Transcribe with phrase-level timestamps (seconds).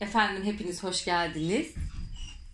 [0.00, 1.74] Efendim hepiniz hoş geldiniz.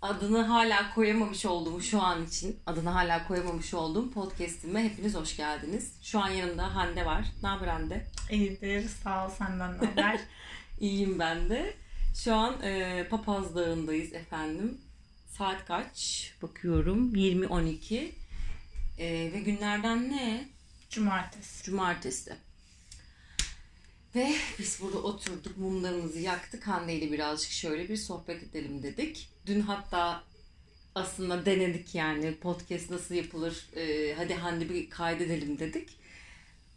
[0.02, 5.92] Adını hala koyamamış olduğum şu an için adını hala koyamamış olduğum podcast'ime hepiniz hoş geldiniz.
[6.02, 7.26] Şu an yanımda Hande var.
[7.42, 8.06] Ne haber Hande?
[8.30, 10.20] İyidir sağ ol senden ne haber?
[10.80, 11.74] İyiyim ben de.
[12.14, 14.80] Şu an e, Papaz Dağı'ndayız efendim.
[15.38, 16.30] Saat kaç?
[16.42, 17.14] Bakıyorum.
[17.14, 18.10] 20.12.
[18.98, 20.48] E, ve günlerden ne?
[20.90, 21.64] Cumartesi.
[21.64, 22.36] Cumartesi.
[24.14, 26.66] Ve biz burada oturduk, mumlarımızı yaktık.
[26.66, 29.28] Hande ile birazcık şöyle bir sohbet edelim dedik.
[29.46, 30.24] Dün hatta
[30.94, 35.88] aslında denedik yani podcast nasıl yapılır, e, hadi Hande bir kaydedelim dedik.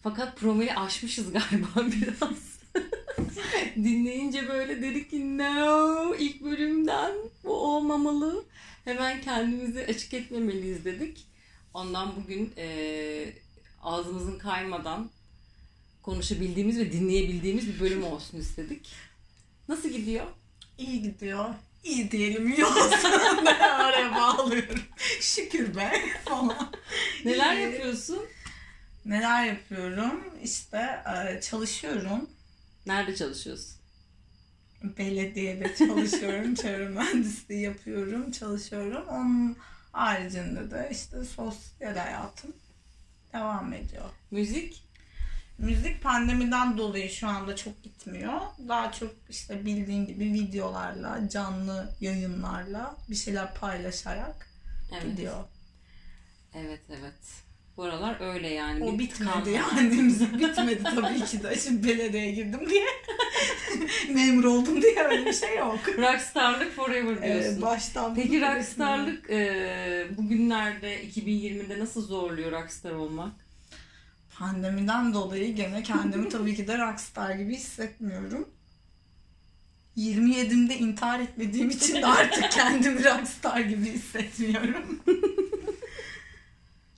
[0.03, 2.57] Fakat promili aşmışız galiba biraz.
[3.75, 7.11] Dinleyince böyle dedik ki no ilk bölümden
[7.43, 8.45] bu olmamalı.
[8.85, 11.27] Hemen kendimizi açık etmemeliyiz dedik.
[11.73, 13.33] Ondan bugün e,
[13.81, 15.09] ağzımızın kaymadan
[16.07, 18.89] konuşabildiğimiz ve dinleyebildiğimiz bir bölüm olsun istedik.
[19.69, 20.25] Nasıl gidiyor?
[20.77, 21.45] İyi gidiyor.
[21.83, 23.11] İyi diyelim iyi olsun.
[23.45, 24.81] ben araya bağlıyorum.
[25.21, 25.91] Şükür be
[26.25, 26.71] falan.
[27.25, 27.61] Neler İyi.
[27.61, 28.25] yapıyorsun?
[29.05, 30.23] Neler yapıyorum?
[30.43, 32.29] İşte e, çalışıyorum.
[32.85, 33.75] Nerede çalışıyorsun?
[34.83, 36.55] Belediyede çalışıyorum.
[36.61, 38.31] Çevre mühendisliği yapıyorum.
[38.31, 39.07] Çalışıyorum.
[39.07, 39.57] Onun
[39.91, 42.53] haricinde de işte sosyal hayatım
[43.33, 44.09] devam ediyor.
[44.31, 44.86] Müzik?
[45.57, 48.41] Müzik pandemiden dolayı şu anda çok gitmiyor.
[48.67, 54.47] Daha çok işte bildiğin gibi videolarla, canlı yayınlarla bir şeyler paylaşarak
[54.91, 55.03] Evet.
[55.03, 55.43] gidiyor.
[56.55, 57.13] Evet evet.
[57.77, 58.83] Bu aralar öyle yani.
[58.83, 61.55] O Bir bitmedi yani müzik bitmedi tabii ki de.
[61.59, 62.85] Şimdi belediyeye girdim diye
[64.13, 65.79] memur oldum diye öyle bir şey yok.
[65.97, 67.59] Rockstarlık forever diyorsun.
[67.59, 73.46] Ee, baştan Peki rockstarlık e, bugünlerde 2020'de nasıl zorluyor rockstar olmak?
[74.39, 78.49] Pandemiden dolayı gene kendimi tabii ki de rockstar gibi hissetmiyorum.
[79.97, 84.99] 27'imde intihar etmediğim için de artık kendimi rockstar gibi hissetmiyorum.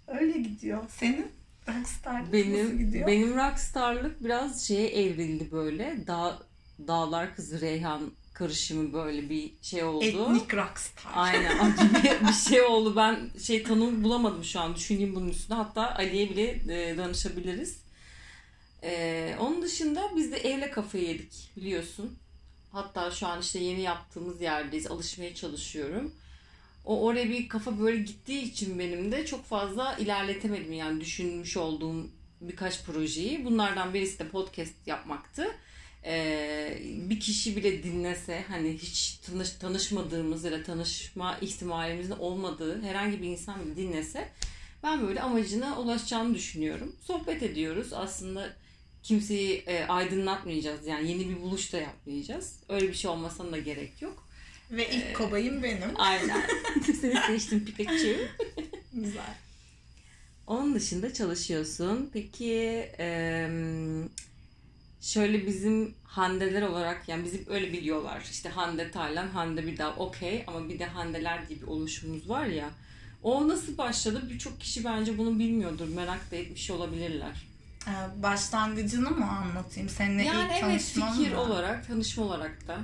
[0.07, 0.83] Öyle gidiyor.
[0.97, 1.27] Senin
[1.67, 3.07] rockstar nasıl Benim gidiyor?
[3.07, 6.07] benim rockstarlık biraz şeye evrildi böyle.
[6.07, 6.39] Dağ,
[6.87, 10.05] dağlar kızı Reyhan karışımı böyle bir şey oldu.
[10.05, 11.11] Etnik rockstar.
[11.15, 12.95] Aynen bir, bir şey oldu.
[12.95, 14.75] Ben şey tanım bulamadım şu an.
[14.75, 15.57] Düşüneyim bunun üstüne.
[15.57, 17.81] Hatta Ali'ye bile e, danışabiliriz.
[18.83, 22.17] E, onun dışında biz de evle kafayı yedik biliyorsun.
[22.71, 24.87] Hatta şu an işte yeni yaptığımız yerdeyiz.
[24.87, 26.11] Alışmaya çalışıyorum.
[26.85, 32.07] O oraya bir kafa böyle gittiği için benim de çok fazla ilerletemedim yani düşünmüş olduğum
[32.41, 33.45] birkaç projeyi.
[33.45, 35.47] Bunlardan birisi de podcast yapmaktı.
[36.05, 43.21] Ee, bir kişi bile dinlese hani hiç tanış, tanışmadığımız ya da tanışma ihtimalimizin olmadığı herhangi
[43.21, 44.29] bir insan bile dinlese
[44.83, 46.95] ben böyle amacına ulaşacağını düşünüyorum.
[47.01, 47.93] Sohbet ediyoruz.
[47.93, 48.53] Aslında
[49.03, 50.87] kimseyi e, aydınlatmayacağız.
[50.87, 52.55] Yani yeni bir buluş da yapmayacağız.
[52.69, 54.27] Öyle bir şey olmasına da gerek yok.
[54.71, 55.89] Ve ilk kobayım benim.
[55.95, 56.43] Aynen.
[57.01, 58.15] Seni seçtim Pikachu.
[58.93, 59.35] Güzel.
[60.47, 62.09] Onun dışında çalışıyorsun.
[62.13, 62.53] Peki
[62.97, 64.09] em,
[65.01, 68.21] şöyle bizim Handeler olarak yani bizi öyle biliyorlar.
[68.31, 72.69] İşte Hande Taylan, Hande bir daha okey ama bir de Handeler gibi oluşumuz var ya.
[73.23, 74.23] O nasıl başladı?
[74.29, 75.87] Birçok kişi bence bunu bilmiyordur.
[75.95, 77.47] Merak da etmiş olabilirler.
[77.87, 79.89] Ee, başlangıcını mı anlatayım?
[79.89, 81.41] Seninle Yani ilk evet tanışmam fikir mı?
[81.41, 82.77] olarak, tanışma olarak da.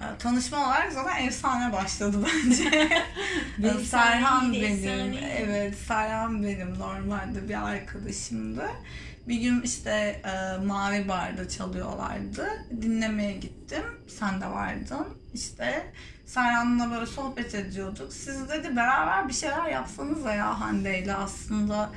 [0.00, 2.70] Ee, Tanışma olarak zaten efsane başladı bence.
[3.58, 4.64] Benim Serhan benim.
[4.64, 5.24] efsaneydi.
[5.38, 8.66] Evet Serhan benim normalde bir arkadaşımdı.
[9.28, 9.90] Bir gün işte
[10.24, 12.48] e, Mavi Bar'da çalıyorlardı.
[12.82, 13.84] Dinlemeye gittim.
[14.06, 15.06] Sen de vardın.
[15.34, 15.92] İşte
[16.26, 18.12] Serhan'la böyle sohbet ediyorduk.
[18.12, 21.90] Siz dedi beraber bir şeyler yapsanıza ya Hande ile aslında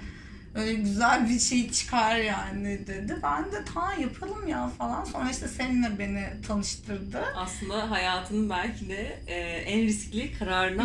[0.56, 3.18] öyle güzel bir şey çıkar yani dedi.
[3.24, 5.04] Ben de ta yapalım ya falan.
[5.04, 7.24] Sonra işte seninle beni tanıştırdı.
[7.36, 10.84] Aslında hayatının belki de e, en riskli kararını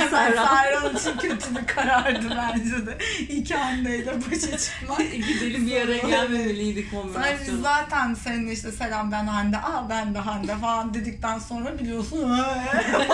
[0.00, 0.46] Ben Serhan.
[0.46, 2.98] Serhan için kötü bir karardı bence de.
[3.28, 4.98] İki anneyle başa çıkmak.
[5.12, 7.62] Gidelim bir araya gelmemeliydik Sonra biz kombinasyonu.
[7.62, 12.38] zaten senin işte selam ben Hande, aa ben de Hande falan dedikten sonra biliyorsun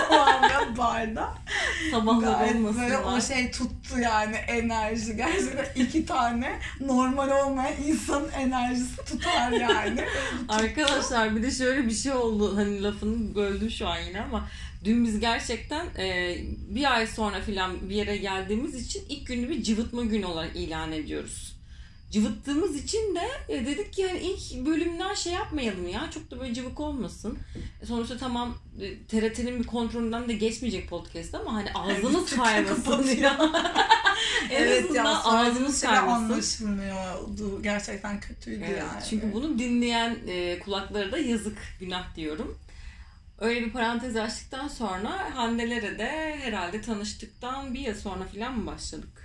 [0.09, 1.33] falan ya barda.
[1.91, 3.33] Sabahlar Gayet böyle o olmasın.
[3.33, 5.15] şey tuttu yani enerji.
[5.15, 10.05] Gerçekten iki tane normal olmayan insanın enerjisi tutar yani.
[10.49, 12.57] Arkadaşlar bir de şöyle bir şey oldu.
[12.57, 14.47] Hani lafını böldüm şu an yine ama
[14.83, 16.37] dün biz gerçekten e,
[16.69, 20.91] bir ay sonra filan bir yere geldiğimiz için ilk günü bir cıvıtma günü olarak ilan
[20.91, 21.58] ediyoruz.
[22.11, 26.11] Cıvıttığımız için de e, dedik ki hani ilk bölümden şey yapmayalım ya.
[26.11, 27.37] Çok da böyle cıvık olmasın.
[27.87, 33.51] Sonuçta tamam e, TRT'nin bir kontrolünden de geçmeyecek podcast ama hani ağzınız Türkçe kaymasın ya.
[34.51, 37.63] evet ya ağzınız anlaşılmıyordu.
[37.63, 39.03] Gerçekten kötüydü Evet, yani.
[39.09, 42.57] Çünkü bunu dinleyen e, kulaklara da yazık, günah diyorum.
[43.39, 49.18] Öyle bir parantez açtıktan sonra Hande'lere de herhalde tanıştıktan bir yıl sonra falan mı başladık?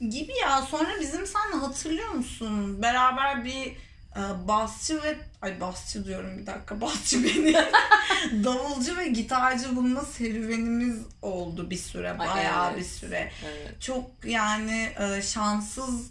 [0.00, 0.62] Gibi ya.
[0.62, 2.82] Sonra bizim sen hatırlıyor musun?
[2.82, 3.76] Beraber bir
[4.16, 7.54] e, basçı ve ay basçı diyorum bir dakika basçı beni
[8.44, 12.78] davulcu ve gitarcı bulma serüvenimiz oldu bir süre Ay, bayağı evet.
[12.78, 13.82] bir süre Evet.
[13.82, 16.10] çok yani e, şanssız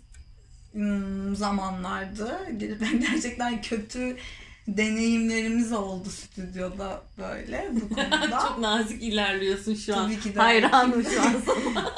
[0.75, 2.39] ım, zamanlardı
[2.81, 4.17] ben gerçekten kötü
[4.67, 10.03] deneyimlerimiz oldu stüdyoda böyle bu konuda Çok nazik ilerliyorsun şu an.
[10.05, 10.39] Tabii ki de.
[10.39, 11.91] Hayranım şu an sana.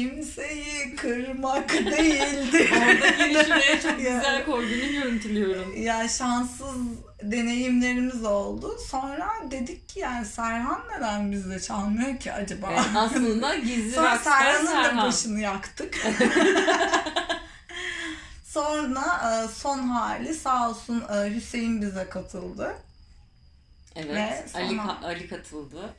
[0.00, 5.82] Kimseyi kırmak değildi Oradaki şuraya çok güzel koyduğunu görüntülüyorum.
[5.82, 6.76] ya şanssız
[7.22, 8.76] deneyimlerimiz oldu.
[8.90, 12.68] Sonra dedik ki yani Serhan neden bizde çalmıyor ki acaba?
[12.72, 15.06] Evet, aslında gizli Sonra Serhan'ın da Serhan.
[15.06, 15.98] başını yaktık.
[18.46, 19.04] Sonra
[19.44, 22.74] e, son hali sağ olsun e, Hüseyin bize katıldı.
[23.96, 24.14] Evet.
[24.14, 25.92] Ve Ali, sonra- Ali katıldı.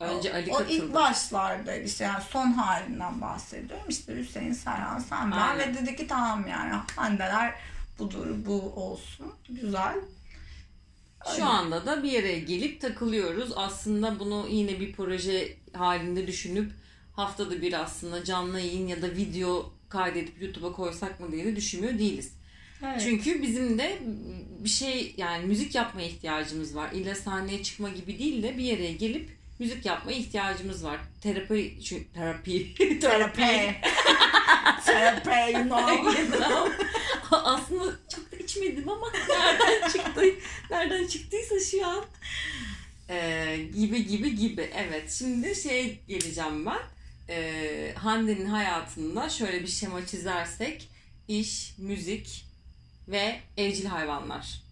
[0.00, 0.72] Önce o, Ali o katıldı.
[0.72, 3.86] ilk başlarda işte yani son halinden bahsediyorum.
[3.88, 7.54] İşte Hüseyin, Serhan, sen ben ve dedi ki tamam yani Handeler
[7.98, 9.32] budur bu olsun.
[9.48, 9.94] Güzel.
[11.36, 13.52] Şu anda da bir yere gelip takılıyoruz.
[13.56, 16.72] Aslında bunu yine bir proje halinde düşünüp
[17.12, 21.98] haftada bir aslında canlı yayın ya da video kaydedip YouTube'a koysak mı diye de düşünmüyor
[21.98, 22.34] değiliz.
[22.84, 23.00] Evet.
[23.04, 23.98] Çünkü bizim de
[24.58, 26.92] bir şey yani müzik yapmaya ihtiyacımız var.
[26.92, 31.00] İlla sahneye çıkma gibi değil de bir yere gelip müzik yapmaya ihtiyacımız var.
[31.20, 33.40] Terapi, çünkü terapi, Terapi.
[34.86, 36.72] Terapi, you know.
[37.30, 40.22] Aslında çok da içmedim ama nereden çıktı?
[40.70, 42.04] Nereden çıktıysa şu an.
[43.10, 44.70] Ee, gibi gibi gibi.
[44.74, 45.12] Evet.
[45.12, 46.78] Şimdi şey geleceğim ben.
[47.28, 50.88] Ee, Hande'nin hayatında şöyle bir şema çizersek
[51.28, 52.44] iş, müzik
[53.08, 54.62] ve evcil hayvanlar.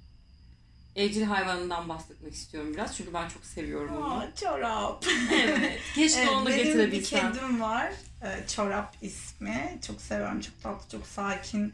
[0.98, 4.14] Evcil hayvanından bahsetmek istiyorum biraz çünkü ben çok seviyorum onu.
[4.20, 5.04] Aa, çorap.
[5.32, 5.78] evet.
[5.94, 7.32] Keşke Evet, onu da benim bir getirebilsem.
[7.32, 7.92] kedim var.
[8.22, 9.78] Ee, Çorap ismi.
[9.86, 10.40] Çok seviyorum.
[10.40, 11.72] Çok tatlı, çok sakin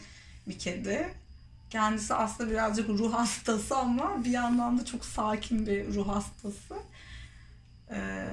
[0.48, 1.14] bir kedi.
[1.70, 6.74] Kendisi aslında birazcık ruh hastası ama bir yandan da çok sakin bir ruh hastası.
[7.90, 8.26] Ee,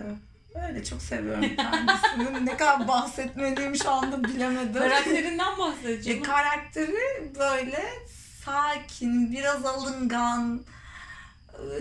[0.67, 2.45] öyle çok seviyorum kendisini.
[2.45, 4.73] ne kadar bahsetmeliyim şu anda bilemedim.
[4.81, 6.23] Karakterinden E, bahsedeceğim.
[6.23, 7.83] karakteri böyle
[8.45, 10.61] sakin, biraz alıngan.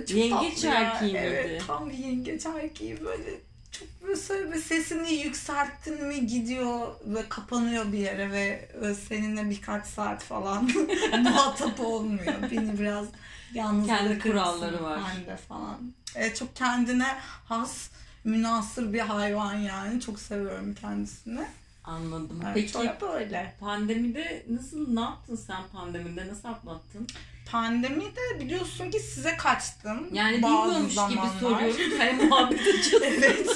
[0.06, 1.00] Çok Yengeç tatlı ya.
[1.03, 1.19] miydi?
[1.23, 3.31] Evet, tam bir yengeç erkeği böyle
[3.73, 10.23] çok böyle sesini yükselttin mi gidiyor ve kapanıyor bir yere ve e, seninle birkaç saat
[10.23, 10.71] falan
[11.23, 12.35] muhatap olmuyor.
[12.50, 13.06] Beni biraz
[13.55, 14.99] yalnız Kendi kuralları var.
[14.99, 15.93] halde falan.
[16.15, 17.91] E, çok kendine has
[18.25, 20.00] münasır bir hayvan yani.
[20.00, 21.44] Çok seviyorum kendisini.
[21.85, 22.41] Anladım.
[22.44, 23.55] Evet, Peki çorap öyle.
[23.61, 27.06] pandemide nasıl ne yaptın sen pandemide nasıl atlattın?
[27.52, 30.08] Pandemide biliyorsun ki size kaçtım.
[30.12, 31.23] Yani bilmiyormuş zamanlar.
[31.25, 31.99] gibi soruyorum.
[31.99, 33.05] Hani muhabbet açıldı.
[33.05, 33.49] evet.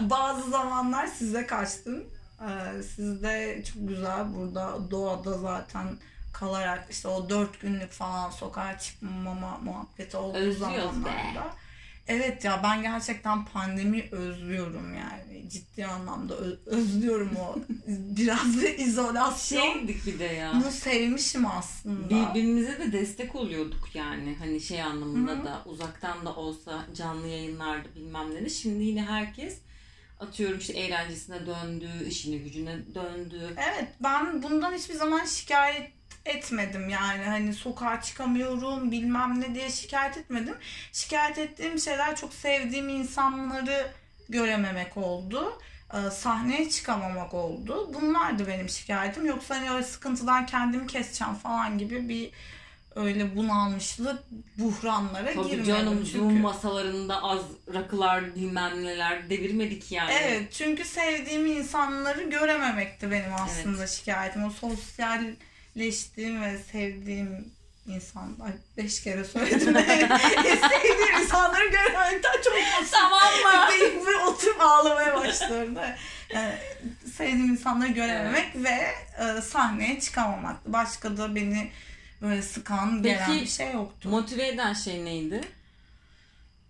[0.00, 2.04] Bazı zamanlar size kaçtım.
[2.40, 5.86] Ee, siz de çok güzel burada doğada zaten
[6.32, 11.10] kalarak işte o dört günlük falan sokağa çıkmama muhabbeti olduğu Özlüyoruz be.
[12.08, 16.34] Evet ya ben gerçekten pandemi özlüyorum yani ciddi anlamda
[16.66, 17.56] özlüyorum o
[17.88, 19.72] biraz da izolasyon.
[19.72, 20.52] Şeydik bir de ya.
[20.54, 22.10] Bunu sevmişim aslında.
[22.10, 24.36] Birbirimize de destek oluyorduk yani.
[24.38, 25.44] Hani şey anlamında Hı hı.
[25.44, 28.44] da uzaktan da olsa canlı yayınlarda bilmem ne.
[28.44, 28.48] de.
[28.48, 29.58] Şimdi yine herkes
[30.20, 33.54] atıyorum işte eğlencesine döndü, işine gücüne döndü.
[33.56, 35.90] Evet ben bundan hiçbir zaman şikayet
[36.26, 40.54] etmedim yani hani sokağa çıkamıyorum bilmem ne diye şikayet etmedim.
[40.92, 43.90] Şikayet ettiğim şeyler çok sevdiğim insanları
[44.28, 45.60] görememek oldu.
[45.94, 47.90] Ee, Sahneye çıkamamak oldu.
[47.94, 49.26] Bunlardı benim şikayetim.
[49.26, 52.30] Yoksa hani öyle sıkıntıdan kendimi keseceğim falan gibi bir
[52.96, 54.22] öyle bunalmışlık
[54.58, 55.64] buhranlara Tabii girmedim.
[55.64, 57.40] canım Çünkü- Zoom masalarında az
[57.74, 60.12] rakılar bilmem neler devirmedik yani.
[60.22, 64.44] Evet çünkü sevdiğim insanları görememekti benim aslında şikayetim.
[64.44, 64.50] O
[65.74, 67.52] sosyalleştiğim ve sevdiğim
[67.86, 69.74] insan, ay beş kere söyledim.
[69.74, 72.90] sevdiğim insanları görememekten çok mutsuzum.
[72.90, 73.74] Tamam mı?
[73.74, 75.76] Ve, ve oturup ağlamaya başlıyorum.
[76.34, 76.54] Yani,
[77.16, 80.56] sevdiğim insanları görememek ve e, sahneye çıkamamak.
[80.66, 81.70] Başka da beni
[82.22, 84.08] böyle sıkan, gelen Peki, bir şey yoktu.
[84.08, 85.40] Motive eden şey neydi?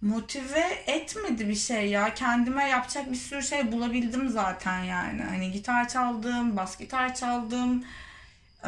[0.03, 2.15] motive etmedi bir şey ya.
[2.15, 5.23] Kendime yapacak bir sürü şey bulabildim zaten yani.
[5.23, 7.85] Hani gitar çaldım, bas gitar çaldım,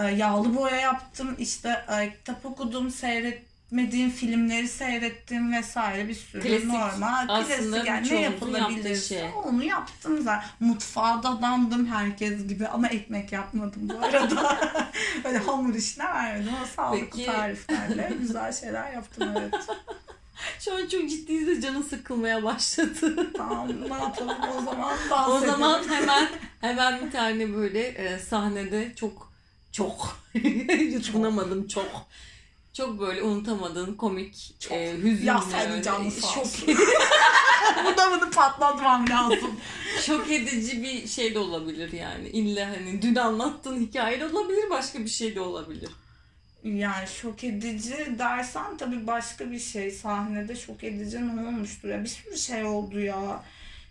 [0.03, 6.65] yağlı boya yaptım, işte e, kitap okudum, seyretmediğim filmleri seyrettim vesaire bir sürü Klasik.
[6.65, 9.31] normal klasik yani ne yapılabilirse şey.
[9.45, 10.49] onu yaptım zaten.
[10.61, 14.59] Mutfağa dadandım herkes gibi ama ekmek yapmadım bu arada.
[15.25, 17.27] Öyle hamur işine vermedim ama sağlıklı Peki.
[17.27, 19.55] tariflerle güzel şeyler yaptım evet.
[20.61, 23.33] Şu an çok ciddiyiz de canın sıkılmaya başladı.
[23.37, 26.29] Tamam ne yapalım o zaman dans o zaman hemen
[26.61, 29.26] hemen bir tane böyle e, sahnede çok
[29.77, 30.19] çok
[30.93, 32.07] yutunamadım çok
[32.73, 34.73] çok böyle unutamadığın komik Çok.
[34.73, 36.69] e, hüzünlü Ya sen canın sağ şok, olsun.
[37.85, 39.61] Bu da bunu patlatmam lazım.
[40.07, 42.29] şok edici bir şey de olabilir yani.
[42.29, 45.91] İlla hani dün anlattığın hikaye de olabilir başka bir şey de olabilir.
[46.65, 49.91] Yani şok edici dersen tabii başka bir şey.
[49.91, 52.03] Sahnede şok edici ne olmuştur ya?
[52.05, 53.43] Bir sürü şey oldu ya.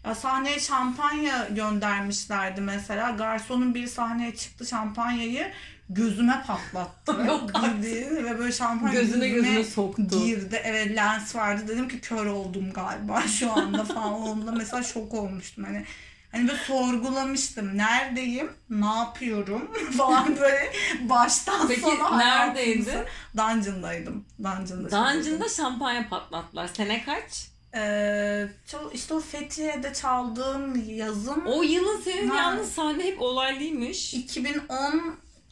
[0.06, 3.10] Ya sahneye şampanya göndermişlerdi mesela.
[3.10, 5.51] Garsonun bir sahneye çıktı şampanyayı
[5.89, 7.24] gözüme patlattı.
[7.27, 7.50] Yok.
[7.63, 10.25] Bildiğin ve böyle şampanya Gözüne gözüne soktu.
[10.25, 10.62] girdi.
[10.63, 11.62] Evet lens vardı.
[11.68, 14.13] Dedim ki kör oldum galiba şu anda falan.
[14.13, 15.63] Onda mesela şok olmuştum.
[15.63, 15.86] Hani
[16.32, 17.77] Hani böyle sorgulamıştım.
[17.77, 18.51] Neredeyim?
[18.70, 19.72] Ne yapıyorum?
[19.98, 23.06] falan böyle baştan Peki, sona hayatımızı-
[23.38, 24.25] Dungeon'daydım.
[24.39, 24.92] Dungeon'da.
[24.92, 26.68] Dungeon'da şampanya patlattılar.
[26.68, 27.48] Sene kaç?
[27.75, 28.48] Ee,
[28.94, 32.38] işte o Fethiye'de çaldığım yazım O yılın senin Ha.
[32.38, 34.13] yalnız sahne hep olaylıymış.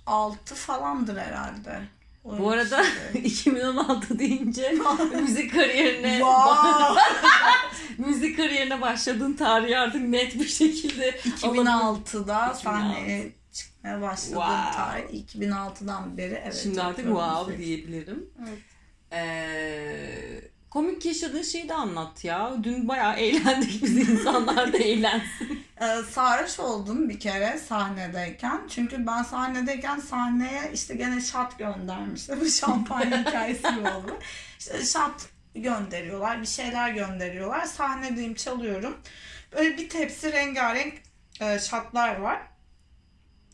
[0.07, 1.81] 2016 falandır herhalde.
[2.23, 3.19] O Bu arada işte.
[3.19, 4.75] 2016 deyince
[5.21, 7.01] müzik kariyerine Wow!
[7.97, 14.71] müzik kariyerine başladığın tarihi artık net bir şekilde 2006'da sahneye çıkmaya başladığım Wow.
[14.75, 16.59] tarih 2006'dan beri evet.
[16.63, 17.65] Şimdi artık wow müzik.
[17.65, 18.29] diyebilirim.
[18.47, 18.59] Evet.
[19.11, 20.41] Ee,
[20.73, 22.53] komik yaşadığın şeyi de anlat ya.
[22.63, 25.63] Dün bayağı eğlendik biz insanlar da eğlensin.
[25.81, 28.61] Ee, sarhoş oldum bir kere sahnedeyken.
[28.69, 32.41] Çünkü ben sahnedeyken sahneye işte gene şat göndermişler.
[32.41, 34.19] Bu şampanya hikayesi gibi oldu.
[34.59, 37.65] İşte şat gönderiyorlar, bir şeyler gönderiyorlar.
[37.65, 38.97] Sahnedeyim, çalıyorum.
[39.55, 40.93] Böyle bir tepsi rengarenk
[41.41, 42.41] e, şatlar var.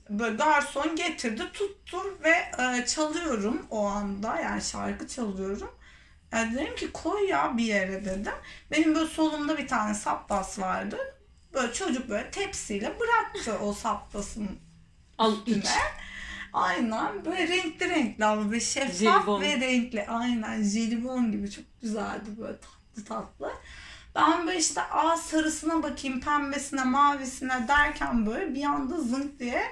[0.09, 4.41] Böyle garson getirdi, tuttu ve e, çalıyorum o anda.
[4.41, 5.78] Yani şarkı çalıyorum.
[6.33, 8.33] Yani dedim ki koy ya bir yere dedim.
[8.71, 10.97] Benim böyle solumda bir tane sapbas vardı.
[11.53, 14.49] Böyle çocuk böyle tepsiyle bıraktı o sapbasın
[15.17, 15.57] Al iç.
[15.57, 15.73] üstüne.
[16.53, 19.41] Aynen böyle renkli renkli ama böyle şeffaf Jelibon.
[19.41, 20.07] ve renkli.
[20.07, 23.51] Aynen jelibon gibi çok güzeldi böyle tatlı tatlı.
[24.15, 29.63] Ben böyle işte a sarısına bakayım pembesine mavisine derken böyle bir anda zınk diye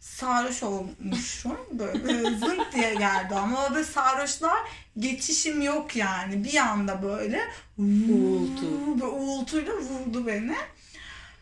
[0.00, 1.58] sarhoş olmuşum.
[1.72, 4.58] Böyle, böyle zınk diye geldi ama böyle sarhoşlar
[4.98, 6.44] geçişim yok yani.
[6.44, 8.94] Bir anda böyle Uğultu.
[8.94, 10.56] böyle uğultuyla vurdu beni.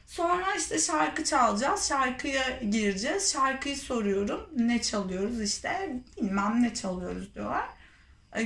[0.07, 1.89] Sonra işte şarkı çalacağız.
[1.89, 3.33] Şarkıya gireceğiz.
[3.33, 4.49] Şarkıyı soruyorum.
[4.57, 7.65] Ne çalıyoruz işte bilmem ne çalıyoruz diyorlar.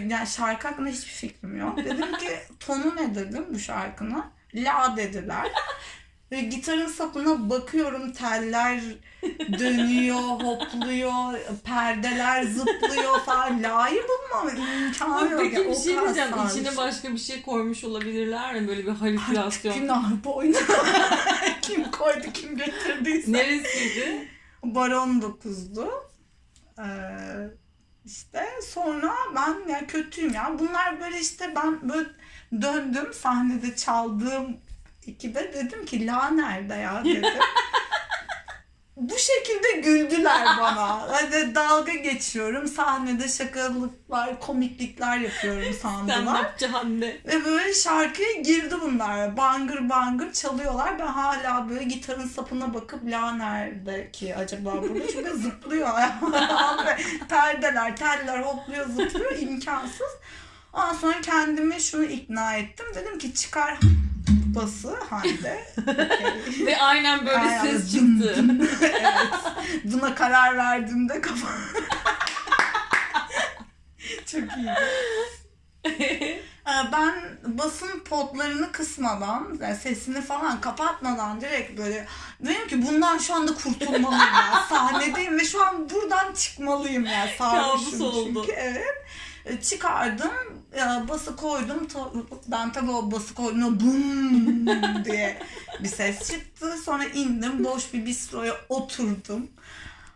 [0.09, 1.77] Yani şarkı hakkında hiçbir fikrim yok.
[1.79, 4.25] Dedim ki tonu ne dedim bu şarkının.
[4.55, 5.49] La dediler.
[6.33, 8.81] Ve gitarın sapına bakıyorum teller
[9.59, 13.63] dönüyor, hopluyor, perdeler zıplıyor falan.
[13.63, 14.49] La'yı bulmam
[14.85, 15.41] imkanı yok.
[15.41, 15.69] Peki ya.
[15.69, 16.31] bir şey diyeceğim.
[16.31, 16.53] sarhoş.
[16.53, 18.69] İçine başka bir şey koymuş olabilirler mi?
[18.69, 19.79] Böyle bir halüsinasyon.
[19.79, 20.57] Günah boynu.
[21.63, 23.33] kim koydu kim getirdiyse.
[23.33, 24.29] Neresiydi?
[24.65, 25.91] Baron 9'du.
[26.79, 26.85] Ee,
[28.05, 30.57] işte sonra ben ya kötüyüm ya.
[30.59, 32.09] Bunlar böyle işte ben böyle
[32.63, 34.57] döndüm sahnede çaldığım
[35.11, 37.33] ekibe dedim ki la nerede ya dedim.
[38.97, 41.09] Bu şekilde güldüler bana.
[41.13, 42.67] Hadi dalga geçiyorum.
[42.69, 46.35] Sahnede şakalıklar, komiklikler yapıyorum Sen sandılar.
[46.43, 47.21] yapçı Hande.
[47.27, 49.37] Ve böyle şarkıya girdi bunlar.
[49.37, 50.99] Bangır bangır çalıyorlar.
[50.99, 55.07] Ben hala böyle gitarın sapına bakıp la nerede ki acaba burada?
[55.13, 55.89] Çünkü zıplıyor
[57.29, 59.39] Perdeler, teller hopluyor zıplıyor.
[59.39, 60.11] imkansız.
[60.73, 62.87] Ondan sonra kendimi şunu ikna ettim.
[62.95, 63.79] Dedim ki çıkar
[64.55, 65.65] bası Hande.
[65.83, 66.67] Okey.
[66.67, 68.35] Ve aynen böyle Aynen, ses dın çıktı.
[68.37, 68.69] dın.
[68.83, 69.29] evet.
[69.85, 71.51] Buna karar verdiğimde kafam...
[74.27, 74.71] Çok iyi.
[75.85, 77.15] Ee, Ben
[77.45, 82.07] basın potlarını kısmadan, yani sesini falan kapatmadan direkt böyle
[82.41, 84.65] dedim ki bundan şu anda kurtulmalıyım ya.
[84.69, 87.27] Sahnedeyim ve şu an buradan çıkmalıyım ya.
[87.39, 88.43] Sarhoşum Kabus oldu.
[88.47, 88.53] çünkü.
[88.61, 89.05] Evet.
[89.45, 90.33] E, Çıkardım,
[90.73, 91.89] e, bası koydum.
[92.49, 95.39] Ben tabii o bası koyduğumda bum diye
[95.81, 96.75] bir ses çıktı.
[96.85, 99.51] Sonra indim, boş bir bistroya oturdum.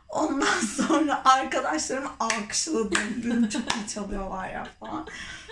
[0.08, 3.02] Ondan sonra arkadaşlarımı alkışladım.
[3.16, 5.06] Dedim çok iyi çalıyorlar ya falan.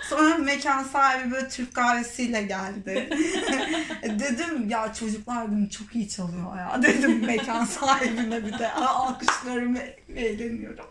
[0.09, 3.09] Sonra mekan sahibi böyle Türk kahvesiyle geldi.
[4.03, 6.83] dedim ya çocuklar dedim çok iyi çalıyor ya.
[6.83, 9.79] Dedim mekan sahibine bir de alkışlarımı
[10.15, 10.85] eğleniyorum.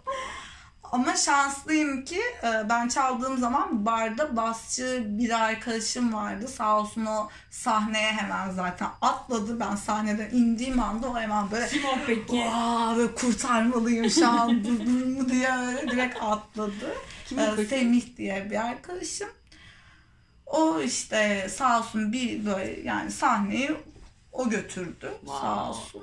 [0.92, 6.48] Ama şanslıyım ki e, ben çaldığım zaman barda basçı bir arkadaşım vardı.
[6.48, 9.60] Sağ olsun o sahneye hemen zaten atladı.
[9.60, 12.44] Ben sahneden indiğim anda o hemen böyle Kim o peki?
[12.96, 16.94] Böyle kurtarmalıyım şu an durumu diye öyle direkt atladı.
[17.26, 17.64] Kim Ee?
[17.66, 19.28] Semih diye bir arkadaşım.
[20.46, 23.70] O işte sağ olsun bir böyle yani sahneyi
[24.32, 25.40] o götürdü Wow.
[25.40, 26.02] sağ olsun.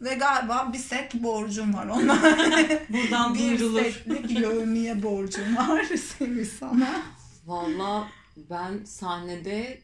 [0.00, 2.22] Ve galiba bir set borcum var ona.
[2.88, 3.82] Buradan bir duyurulur.
[3.82, 5.84] setlik yövmiye borcum var
[6.18, 7.02] Semih sana.
[7.46, 9.80] Valla ben sahnede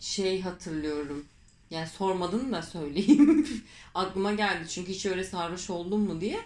[0.00, 1.24] şey hatırlıyorum.
[1.70, 3.46] Yani sormadın da söyleyeyim.
[3.94, 6.40] Aklıma geldi çünkü hiç öyle sarhoş oldum mu diye.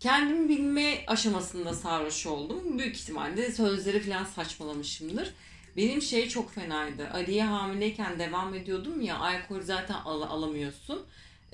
[0.00, 2.78] Kendimi bilme aşamasında sarhoş oldum.
[2.78, 5.34] Büyük ihtimalle sözleri falan saçmalamışımdır.
[5.76, 7.10] Benim şey çok fenaydı.
[7.10, 11.02] Ali'ye hamileyken devam ediyordum ya alkol zaten al- alamıyorsun.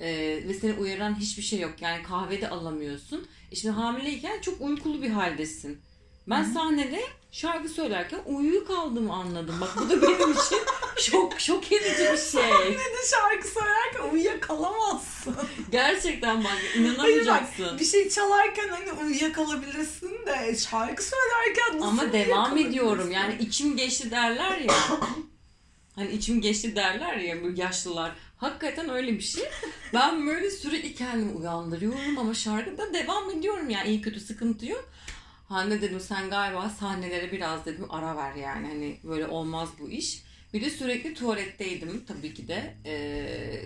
[0.01, 1.73] Ee, ve seni uyaran hiçbir şey yok.
[1.81, 3.27] Yani kahve de alamıyorsun.
[3.51, 5.81] E şimdi hamileyken çok uykulu bir haldesin.
[6.27, 9.55] Ben sahnede şarkı söylerken uyuyukaldığımı anladım.
[9.61, 10.59] Bak bu da benim için
[10.99, 12.51] şok şok edici bir şey.
[12.51, 15.35] Ne de şarkı söylerken uyuyakalamazsın.
[15.71, 17.79] Gerçekten bak Hayır bak inanamayacaksın.
[17.79, 23.11] bir şey çalarken hani uyuyakalabilirsin de şarkı söylerken nasıl Ama devam ediyorum.
[23.11, 24.73] Yani içim geçti derler ya.
[25.95, 28.11] Hani içim geçti derler ya bu yaşlılar.
[28.41, 29.43] Hakikaten öyle bir şey.
[29.93, 34.89] Ben böyle sürekli kendimi uyandırıyorum ama şarkıda devam ediyorum yani iyi kötü sıkıntı yok.
[35.49, 40.23] Hande dedim sen galiba sahnelere biraz dedim ara ver yani hani böyle olmaz bu iş.
[40.53, 42.75] Bir de sürekli tuvaletteydim tabii ki de.
[42.85, 43.61] Ee,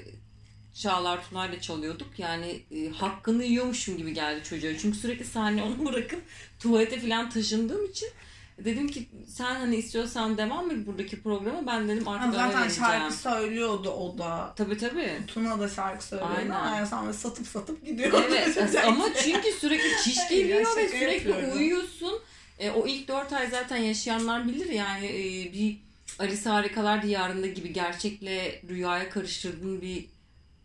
[0.73, 2.19] Çağlar Tuna'yla çalıyorduk.
[2.19, 4.77] Yani e, hakkını yiyormuşum gibi geldi çocuğa.
[4.77, 6.21] Çünkü sürekli sahne onu bırakıp
[6.59, 8.09] tuvalete falan taşındığım için
[8.59, 11.67] dedim ki sen hani istiyorsan devam et buradaki programa.
[11.67, 14.53] Ben dedim Ha, artık ara zaten şarkı söylüyordu o da.
[14.55, 15.19] Tabii tabii.
[15.27, 16.33] Tuna da şarkı söylüyordu.
[16.37, 17.03] Aynen.
[17.05, 18.23] Böyle satıp satıp gidiyordu.
[18.29, 21.57] Evet ama çünkü sürekli çiş geliyor ve sürekli yapıyorum.
[21.57, 22.19] uyuyorsun.
[22.59, 25.77] E, o ilk dört ay zaten yaşayanlar bilir yani e, bir
[26.19, 30.05] Alice Harikalar Diyarında gibi gerçekle rüyaya karıştırdığın bir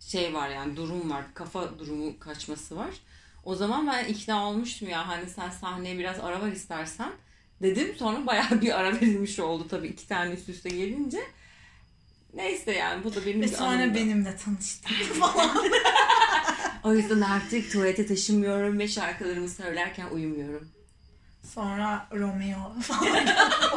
[0.00, 1.24] şey var yani durum var.
[1.34, 2.90] Kafa durumu kaçması var.
[3.44, 7.12] O zaman ben ikna olmuştum ya hani sen sahneye biraz ara ver istersen
[7.62, 7.94] dedim.
[7.98, 11.20] Sonra bayağı bir ara verilmiş oldu tabii iki tane üst üste gelince.
[12.34, 13.94] Neyse yani bu da benim Ve bir sonra anımdı.
[13.94, 15.56] benimle tanıştırdı falan.
[16.84, 20.68] O yüzden artık tuvalete taşınmıyorum ve şarkılarımı söylerken uyumuyorum.
[21.54, 23.26] Sonra Romeo falan.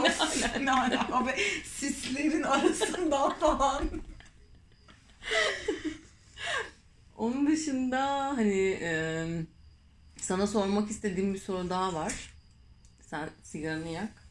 [0.06, 1.36] Of, ne alaka be.
[1.76, 3.84] Sislerin arasından falan.
[7.18, 9.26] Onun dışında hani e,
[10.22, 12.33] sana sormak istediğim bir soru daha var.
[13.14, 14.28] Sen sigaranı yak.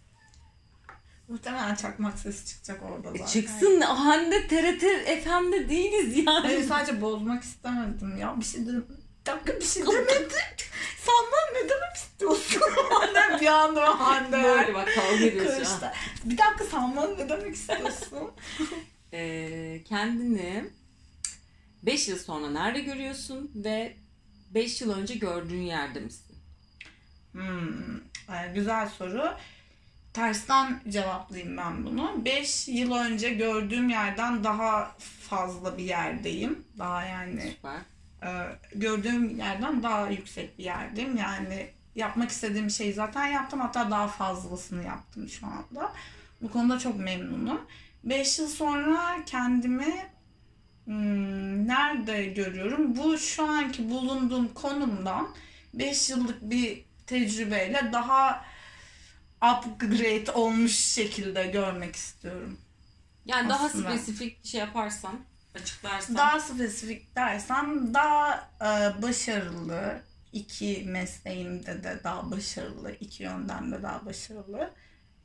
[1.29, 3.27] Muhtemelen çakmak sesi çıkacak orada E, zaten.
[3.27, 3.81] çıksın.
[3.81, 4.81] Hande TRT
[5.25, 6.47] FM'de değiliz yani.
[6.47, 8.41] Hayır sadece bozmak istemedim ya.
[8.41, 8.87] Bir şey dedim.
[9.27, 10.29] Dakika bir şey demedim.
[10.99, 12.63] Senden ne demek istiyorsun?
[13.03, 14.43] Annem bir anda Hande.
[14.43, 15.47] Böyle bak kavga an.
[15.47, 15.93] Karıştı.
[16.25, 18.31] Bir dakika sen bana ne demek istiyorsun?
[19.15, 20.65] E, kendini
[21.83, 23.97] 5 yıl sonra nerede görüyorsun ve
[24.51, 26.37] 5 yıl önce gördüğün yerde misin?
[27.33, 28.12] Hmm, e,
[28.55, 29.35] güzel soru.
[30.13, 32.25] Tersten cevaplayayım ben bunu.
[32.25, 36.65] 5 yıl önce gördüğüm yerden daha fazla bir yerdeyim.
[36.79, 37.77] Daha yani Süper.
[38.23, 38.31] e,
[38.75, 41.17] gördüğüm yerden daha yüksek bir yerdeyim.
[41.17, 43.61] Yani yapmak istediğim şeyi zaten yaptım.
[43.61, 45.93] Hatta daha fazlasını yaptım şu anda.
[46.43, 47.61] Bu konuda çok memnunum.
[48.05, 49.95] 5 yıl sonra kendimi
[50.85, 52.97] hmm, nerede görüyorum?
[52.97, 55.29] Bu şu anki bulunduğum konumdan
[55.75, 58.45] 5 yıllık bir tecrübeyle daha
[59.43, 62.59] upgrade olmuş şekilde görmek istiyorum.
[63.27, 63.91] Yani daha Aslında.
[63.91, 65.21] spesifik şey yaparsan,
[65.55, 66.17] açıklarsan.
[66.17, 74.07] Daha spesifik dersem daha e, başarılı iki mesleğimde de daha başarılı, iki yönden de daha
[74.07, 74.71] başarılı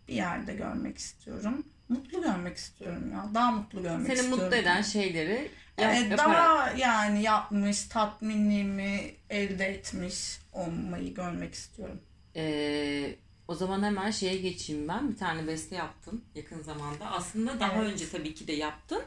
[0.07, 1.65] bir yerde görmek istiyorum.
[1.89, 3.29] Mutlu görmek istiyorum ya.
[3.33, 4.43] Daha mutlu görmek Seni istiyorum.
[4.43, 12.01] mutlu eden şeyleri yap- E, daha yani yapmış, tatminliğimi elde etmiş olmayı görmek istiyorum.
[12.35, 13.15] Ee,
[13.47, 15.11] o zaman hemen şeye geçeyim ben.
[15.11, 17.11] Bir tane beste yaptın yakın zamanda.
[17.11, 17.93] Aslında daha Evet.
[17.93, 19.01] önce tabii ki de yaptın.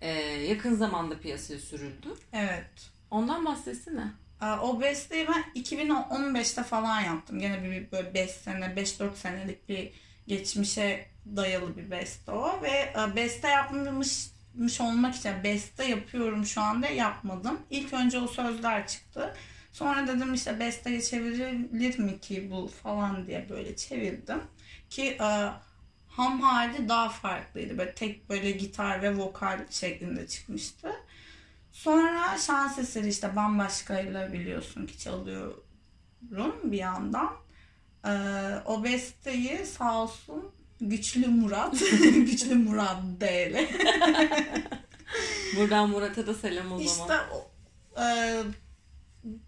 [0.00, 2.08] Ee, yakın zamanda piyasaya sürüldü.
[2.32, 2.70] Evet.
[3.10, 4.04] Ondan bahsetsene.
[4.62, 7.38] O besteyi ben 2015'te falan yaptım.
[7.40, 9.92] Gene bir böyle 5 sene, 5-4 senelik bir
[10.26, 12.62] geçmişe dayalı bir beste o.
[12.62, 14.26] Ve e, beste yapmış
[14.80, 17.60] olmak için beste yapıyorum şu anda yapmadım.
[17.70, 19.34] İlk önce o sözler çıktı.
[19.72, 24.40] Sonra dedim işte besteye çevrilir mi ki bu falan diye böyle çevirdim.
[24.90, 25.50] Ki e,
[26.08, 27.78] ham hali daha farklıydı.
[27.78, 30.92] Böyle tek böyle gitar ve vokal şeklinde çıkmıştı.
[31.72, 37.32] Sonra şans eseri işte bambaşkayla biliyorsun ki çalıyorum bir yandan.
[38.06, 38.10] Ee,
[38.64, 43.66] o besteyi sağ olsun Güçlü Murat, Güçlü Murat DL.
[45.56, 46.84] Buradan Murat'a da selam o zaman.
[46.84, 47.14] işte
[48.02, 48.06] e,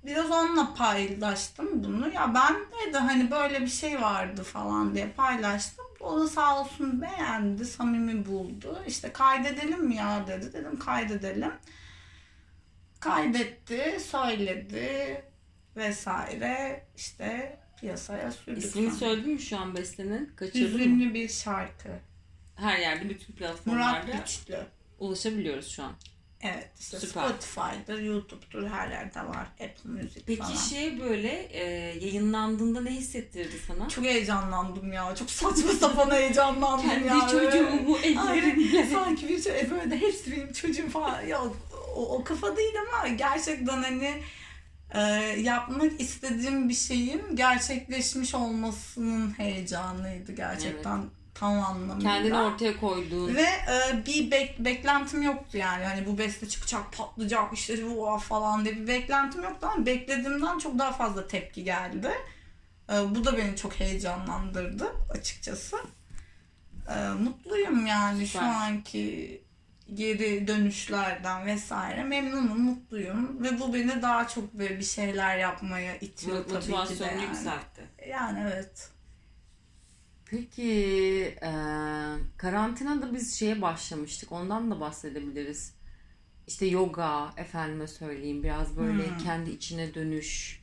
[0.06, 2.12] biraz onunla paylaştım bunu.
[2.14, 2.54] Ya ben
[2.92, 5.84] de hani böyle bir şey vardı falan diye paylaştım.
[6.00, 8.82] O da sağ olsun beğendi, samimi buldu.
[8.86, 10.52] İşte kaydedelim mi ya dedi.
[10.52, 11.52] Dedim kaydedelim.
[13.00, 15.24] Kaydetti, söyledi
[15.76, 16.86] vesaire.
[16.96, 18.64] İşte piyasaya sürdük.
[18.64, 20.32] İsmini söyledin mi şu an bestenin?
[20.36, 20.78] Kaçırdın mı?
[20.78, 21.88] Hüzünlü bir şarkı.
[22.56, 24.58] Her yerde bütün Murat platformlarda Güçlü.
[24.98, 25.92] ulaşabiliyoruz şu an.
[26.40, 27.28] Evet işte Süper.
[27.28, 29.46] Spotify'dır, YouTube'dur her yerde var.
[29.60, 30.54] Apple Music Peki falan.
[30.56, 31.64] şey böyle e,
[32.04, 33.88] yayınlandığında ne hissettirdi sana?
[33.88, 35.14] Çok heyecanlandım ya.
[35.14, 37.28] Çok saçma sapan heyecanlandım Kendi ya.
[37.28, 38.26] çocuğumu Aynen.
[38.36, 38.86] ellerimle.
[38.86, 41.22] Sanki bir şey böyle de hepsi benim çocuğum falan.
[41.22, 41.42] Ya
[41.96, 44.14] o, o kafa değil ama gerçekten hani
[44.94, 45.00] e,
[45.40, 52.10] yapmak istediğim bir şeyin gerçekleşmiş olmasının heyecanıydı gerçekten tam anlamıyla.
[52.10, 53.34] Kendini ortaya koyduğun.
[53.34, 55.84] Ve e, bir bek- beklentim yoktu yani.
[55.84, 60.78] Hani bu beste çıkacak, patlayacak işte bu falan diye bir beklentim yoktu ama beklediğimden çok
[60.78, 62.10] daha fazla tepki geldi.
[62.90, 65.76] E, bu da beni çok heyecanlandırdı açıkçası.
[66.88, 68.48] E, mutluyum yani şu Süper.
[68.48, 69.42] anki
[69.94, 72.04] geri dönüşlerden vesaire.
[72.04, 77.04] Memnunum, mutluyum ve bu beni daha çok böyle bir şeyler yapmaya itiyor tabii ki de
[77.04, 77.22] yani.
[77.22, 77.88] yükseltti.
[78.08, 78.90] Yani evet.
[80.30, 80.72] Peki
[81.42, 81.50] e,
[82.36, 84.32] karantinada biz şeye başlamıştık.
[84.32, 85.74] Ondan da bahsedebiliriz.
[86.46, 89.18] İşte yoga, efendime söyleyeyim biraz böyle Hmm.
[89.18, 90.62] kendi içine dönüş.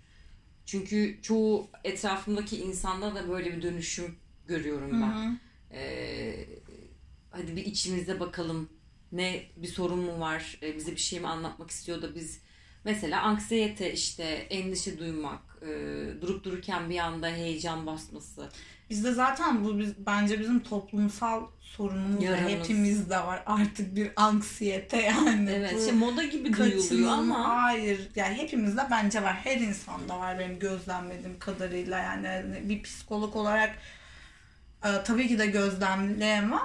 [0.66, 4.16] Çünkü çoğu etrafımdaki insanda da böyle bir dönüşüm
[4.48, 5.32] görüyorum ben.
[5.32, 5.38] Hı.
[5.72, 6.46] Ee,
[7.32, 8.70] hadi bir içimizde bakalım
[9.12, 12.40] ne bir sorun mu var Ee, bize bir şey mi anlatmak istiyor da biz
[12.84, 15.68] mesela anksiyete işte endişe duymak e,
[16.22, 18.50] durup dururken bir anda heyecan basması
[18.90, 22.52] Bizde zaten bu biz, bence bizim toplumsal sorunumuz Yaramız.
[22.52, 25.52] hepimizde var artık bir anksiyete yani.
[25.52, 29.34] evet Bu şey moda gibi duyuluyor ama Hayır yani hepimizde bence var.
[29.34, 33.76] Her insanda var benim gözlemlediğim kadarıyla yani Hani bir psikolog olarak
[34.86, 36.60] e, tabii ki de gözlemleyemem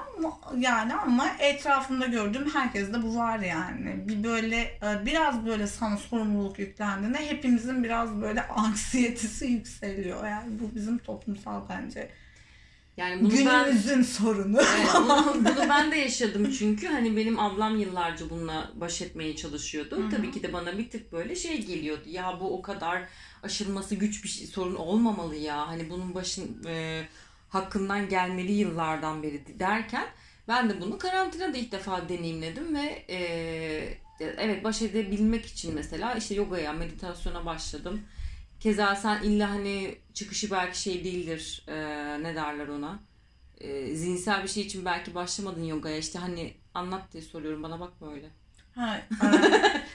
[0.58, 4.08] yani ama etrafımda gördüğüm herkeste bu var yani.
[4.08, 10.26] Bir böyle e, biraz böyle sana sorumluluk yüklendiğinde hepimizin biraz böyle anksiyetesi yükseliyor.
[10.26, 12.10] Yani bu bizim toplumsal bence
[12.96, 14.60] yani bunu ben günümüzün sorunu.
[14.60, 19.96] Evet, bunu, bunu ben de yaşadım çünkü hani benim ablam yıllarca bununla baş etmeye çalışıyordu.
[19.96, 20.10] Hı hı.
[20.10, 22.02] Tabii ki de bana bir tık böyle şey geliyordu.
[22.06, 23.02] Ya bu o kadar
[23.42, 25.68] aşılması güç bir şey- sorun olmamalı ya.
[25.68, 27.02] Hani bunun başın e,
[27.50, 30.06] hakkından gelmeli yıllardan beri derken
[30.48, 33.18] ben de bunu karantinada ilk defa deneyimledim ve e,
[34.20, 38.00] evet baş edebilmek için mesela işte yogaya, meditasyona başladım.
[38.60, 41.64] Keza sen illa hani çıkışı belki şey değildir.
[41.68, 41.74] e,
[42.22, 43.10] ne derler ona?
[43.60, 48.12] e, zihinsel bir şey için belki başlamadın yogaya işte hani anlat diye soruyorum bana bakma
[48.12, 48.30] öyle.
[48.80, 48.96] Ha,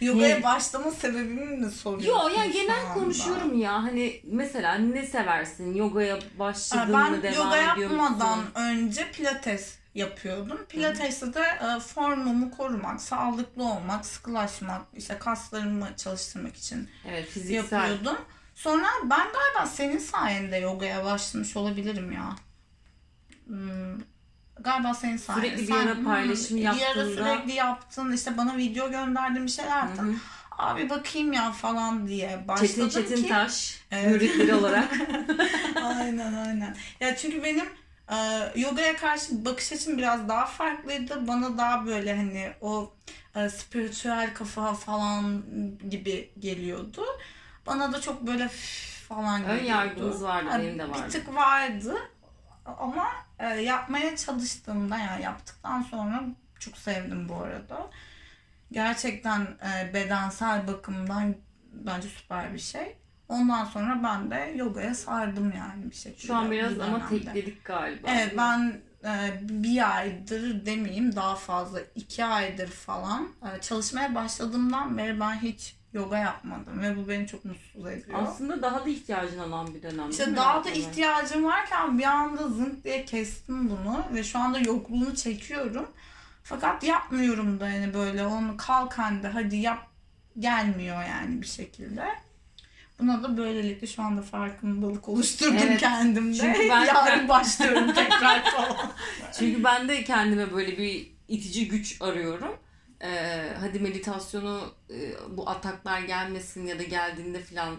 [0.02, 2.08] e, yogaya başlama sebebimi mi soruyorsun?
[2.08, 7.36] Yo yani şu genel konuşuyorum ya hani mesela ne seversin yogaya başladın ben mı devam
[7.36, 8.52] yoga yapmadan musun?
[8.56, 10.66] önce pilates yapıyordum.
[10.70, 17.78] Pilates'te de e, formumu korumak, sağlıklı olmak, sıkılaşmak, işte kaslarımı çalıştırmak için Evet fiziksel.
[17.80, 18.18] yapıyordum.
[18.56, 22.36] Sonra ben galiba senin sayende yogaya başlamış olabilirim ya.
[23.48, 24.00] Hmm,
[24.60, 25.48] galiba senin sayende.
[25.58, 28.12] Sürekli bir ara paylaşım Bir ara yaptığında- sürekli yaptın.
[28.12, 30.14] işte bana video gönderdin bir şeyler Hı yaptın.
[30.14, 30.18] hı.
[30.58, 33.30] Abi bakayım ya falan diye başladım Çetin Çetin ki.
[33.30, 34.12] Taş Evet.
[34.12, 34.94] müritleri olarak.
[35.84, 36.76] aynen aynen.
[37.00, 37.66] Ya çünkü benim
[38.12, 38.16] e,
[38.56, 41.28] yogaya karşı bakış açım biraz daha farklıydı.
[41.28, 42.94] Bana daha böyle hani o
[43.36, 45.44] e, spiritüel kafa falan
[45.90, 47.06] gibi geliyordu.
[47.68, 49.68] Bana da çok böyle "Üf" falan Ön geliyordu.
[49.70, 51.02] yargınız vardı, Ha, benim de vardı.
[51.06, 51.96] Bir tık vardı.
[52.66, 53.08] Ama
[53.40, 56.24] e, yapmaya çalıştığımda yani yaptıktan sonra
[56.60, 57.90] çok sevdim bu arada.
[58.72, 61.36] Gerçekten e, bedensel bakımdan
[61.72, 62.98] bence süper bir şey.
[63.30, 66.28] Ondan sonra ben de yogaya sardım yani bir şekilde.
[66.28, 68.08] Şu an biraz bu ama tekledik galiba.
[68.12, 75.20] Evet ben e, bir aydır demeyeyim daha fazla iki aydır falan e, çalışmaya başladığımdan beri
[75.20, 78.20] ben hiç yoga yapmadım ve bu beni çok mutsuz ediyor.
[78.24, 80.10] Aslında daha da ihtiyacın olan bir dönem.
[80.10, 85.16] İşte daha da ihtiyacım varken bir anda zınk diye kestim bunu ve şu anda yokluğunu
[85.16, 85.88] çekiyorum.
[86.44, 89.88] Fakat yapmıyorum da yani böyle onu kalk hadi hadi yap
[90.40, 92.06] gelmiyor yani bir şekilde.
[93.00, 95.80] Buna da böylelikle şu anda farkındalık oluşturdum Evet.
[95.80, 96.38] kendimde.
[96.38, 98.92] Çünkü ben- Yarın başlıyorum tekrar falan.
[99.40, 102.56] Çünkü ben de kendime böyle bir itici güç arıyorum.
[103.06, 107.76] Ee, hadi meditasyonu e, bu ataklar gelmesin ya da geldiğinde falan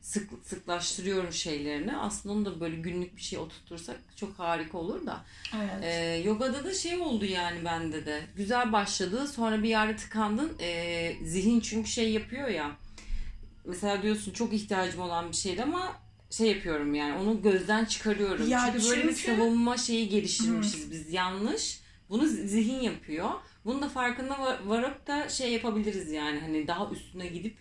[0.00, 1.96] sık sıklaştırıyorum şeylerini.
[1.96, 5.24] Aslında onu da böyle günlük bir şey oturtursak çok harika olur da.
[5.56, 5.84] Evet.
[5.84, 8.22] Ee, yogada da şey oldu yani bende de.
[8.36, 9.28] Güzel başladı.
[9.28, 10.52] Sonra bir yerde tıkandın.
[10.60, 12.76] Ee, zihin çünkü şey yapıyor ya.
[13.64, 15.92] mesela diyorsun çok ihtiyacım olan bir şeydi ama
[16.30, 18.48] şey yapıyorum yani onu gözden çıkarıyorum.
[18.48, 21.80] Ya çünkü, böyle bir çünkü- savunma şeyi geliştirmişiz biz yanlış.
[22.10, 23.30] Bunu zihin yapıyor.
[23.64, 27.56] Bunun da farkında var- varıp da şey yapabiliriz yani hani daha üstüne gidip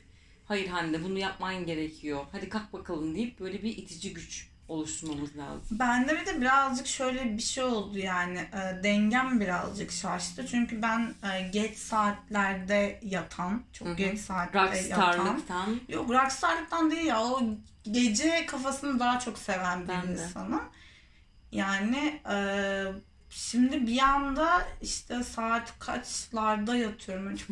[0.46, 2.26] hayır Hande bunu yapman gerekiyor.
[2.32, 5.80] Hadi kalk bakalım deyip böyle bir itici güç oluşturmamız lazım.
[5.80, 10.48] Bende bir de birazcık şöyle bir şey oldu yani e, dengem birazcık şaştı.
[10.48, 13.96] Çünkü ben e, geç saatlerde yatan, çok Hı hı.
[13.96, 14.58] geç saatte
[14.90, 15.80] yatan.
[15.90, 17.42] Yok rockstarlıktan değil ya o
[17.92, 20.12] gece kafasını daha çok seven bir Ben de.
[20.12, 20.62] insanım.
[21.52, 22.36] Yani e,
[23.36, 27.36] şimdi bir anda işte saat kaçlarda yatıyorum.
[27.36, 27.50] Çok,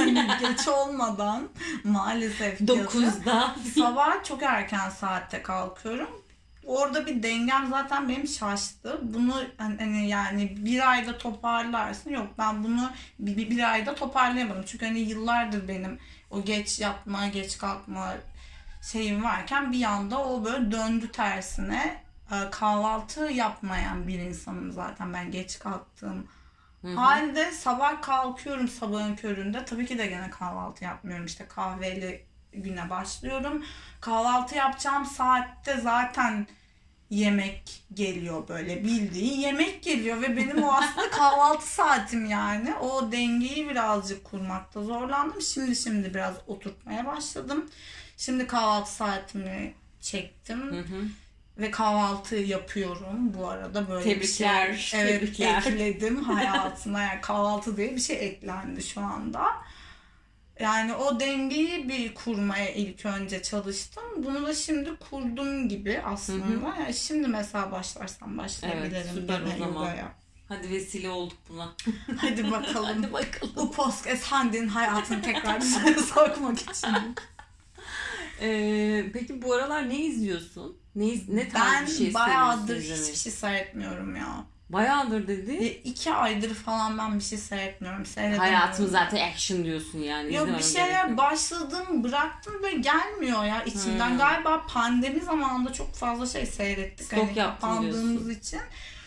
[0.00, 1.48] yani geç olmadan
[1.84, 3.08] maalesef ki yatıyorum.
[3.08, 6.08] 9'da Sabah çok erken saatte kalkıyorum.
[6.64, 9.00] Orada bir dengem zaten benim şaştı.
[9.02, 12.10] Bunu hani hani yani bir ayda toparlarsın.
[12.10, 14.64] Yok ben bunu bir, bir, bir ayda toparlayamadım.
[14.66, 15.98] Çünkü hani yıllardır benim
[16.30, 18.14] o geç yatma, geç kalkma
[18.92, 22.07] şeyim varken bir anda o böyle döndü tersine.
[22.32, 25.58] Ee, Kahvaltı yapmayan bir insanım zaten ben geç
[26.82, 26.94] hı.
[26.94, 29.64] halde sabah kalkıyorum sabahın köründe.
[29.64, 31.26] Tabii ki de gene kahvaltı yapmıyorum.
[31.26, 33.64] İşte kahveyle güne başlıyorum.
[34.00, 36.46] Kahvaltı yapacağım saatte zaten
[37.10, 42.74] yemek geliyor böyle bildiğin yemek geliyor ve benim o aslında kahvaltı saatim yani.
[42.74, 45.42] O dengeyi birazcık kurmakta zorlandım.
[45.42, 47.70] Şimdi şimdi biraz oturtmaya başladım.
[48.16, 51.04] Şimdi kahvaltı saatimi çektim Hı hı.
[51.58, 55.00] Ve kahvaltı yapıyorum bu arada böyle Tebrikler, bir şey.
[55.00, 55.58] Evet, tebrikler.
[55.58, 59.46] ekledim hayatıma yani kahvaltı diye bir şey eklendi şu anda.
[60.60, 64.04] Yani o dengeyi bir kurmaya ilk önce çalıştım.
[64.16, 66.76] Bunu da şimdi kurdum gibi aslında.
[66.80, 69.66] Yani şimdi mesela başlarsam başlayabilirim Evet, süper o zaman.
[69.68, 70.12] yogaya.
[70.48, 71.74] Hadi vesile olduk buna.
[72.16, 73.02] Hadi bakalım.
[73.02, 73.52] Hadi bakalım.
[73.56, 77.16] Bu podcast Hande'nin hayatını tekrar düzene sokmak için.
[78.40, 80.78] Ee, peki bu aralar ne izliyorsun?
[80.98, 84.44] Ne, ne tarz Ben bir şey bayağıdır hiçbir şey seyretmiyorum ya.
[84.68, 85.52] Bayağıdır dedi.
[85.52, 88.06] E, iki aydır falan ben bir şey seyretmiyorum.
[88.06, 88.54] Seyredemiyorum.
[88.54, 90.34] Hayatım zaten action diyorsun yani.
[90.34, 91.16] Yok bir şeyler gerekiyor.
[91.16, 94.10] başladım bıraktım ve gelmiyor ya içimden.
[94.10, 94.18] Hmm.
[94.18, 97.06] Galiba pandemi zamanında çok fazla şey seyrettik.
[97.06, 98.30] Stok hani kapandığımız diyorsun.
[98.30, 98.60] için.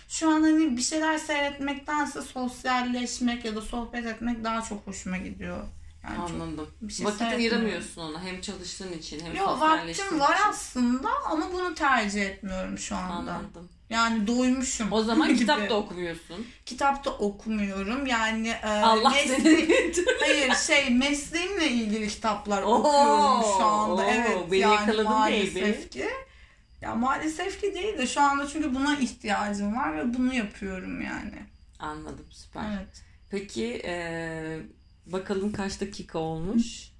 [0.07, 5.63] Şu an hani bir şeyler seyretmektense sosyalleşmek ya da sohbet etmek daha çok hoşuma gidiyor.
[6.03, 6.67] Yani Anladım.
[6.81, 8.23] bir şey Vakit ayıramıyorsun ona.
[8.23, 10.49] Hem çalıştığın için hem Yok sosyalleştiğin vaktim var için.
[10.49, 13.33] aslında ama bunu tercih etmiyorum şu anda.
[13.33, 13.69] Anladım.
[13.89, 14.91] Yani doymuşum.
[14.91, 15.39] O zaman gibi.
[15.39, 16.47] kitap da okumuyorsun.
[16.65, 18.05] Kitap da okumuyorum.
[18.05, 19.67] Yani e, Allah seni.
[20.19, 24.01] Hayır şey mesleğimle ilgili kitaplar Oo, okuyorum şu anda.
[24.01, 26.09] oo, evet beni yani yakaladın maalesef ki.
[26.81, 31.45] Ya maalesef ki değil de şu anda çünkü buna ihtiyacım var ve bunu yapıyorum yani.
[31.79, 32.63] Anladım süper.
[32.77, 33.03] Evet.
[33.29, 34.59] Peki eee,
[35.05, 36.91] bakalım kaç dakika olmuş?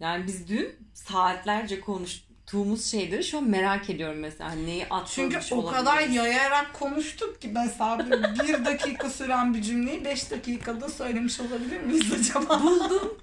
[0.00, 4.52] Yani biz dün saatlerce konuştuğumuz şeyleri şu an merak ediyorum mesela.
[4.52, 8.10] Neyi atlamış Çünkü o kadar yayarak konuştuk ki mesela bir,
[8.48, 12.62] bir dakika süren bir cümleyi beş dakikada söylemiş olabilir miyiz acaba?
[12.62, 13.18] Buldum.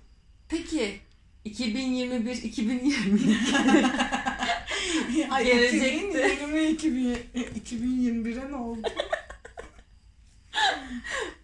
[0.49, 0.99] Peki
[1.45, 3.37] 2021 2020
[5.31, 6.33] Ay, Gelecekte.
[6.33, 7.17] 2020
[7.59, 8.87] 2021'e ne oldu?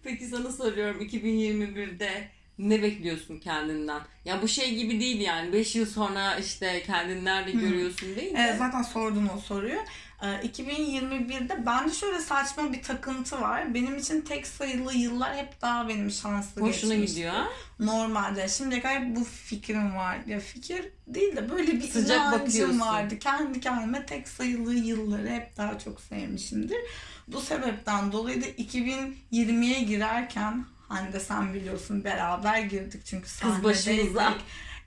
[0.08, 4.00] Peki sana soruyorum 2021'de ne bekliyorsun kendinden?
[4.24, 8.38] Ya bu şey gibi değil yani 5 yıl sonra işte kendini nerede görüyorsun değil de.
[8.38, 9.78] Evet, zaten sordun o soruyu.
[10.22, 13.74] Ee, 2021'de bende şöyle saçma bir takıntı var.
[13.74, 17.14] Benim için tek sayılı yıllar hep daha benim şanslı Hoşuna geçmişti.
[17.16, 17.34] gidiyor?
[17.78, 18.48] Normalde.
[18.48, 20.18] Şimdiye kadar bu fikrim var.
[20.26, 22.80] Ya fikir değil de böyle bir Sıcak inancım bakıyorsun.
[22.80, 23.18] vardı.
[23.18, 26.78] Kendi kendime tek sayılı yılları hep daha çok sevmişimdir.
[27.32, 34.34] Bu sebepten dolayı da 2020'ye girerken Hande sen biliyorsun beraber girdik çünkü Kız başımıza.